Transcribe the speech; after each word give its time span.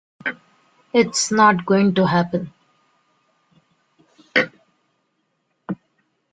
It's 0.95 1.31
not 1.31 1.63
going 1.63 1.93
to 1.93 2.07
happen. 2.07 2.51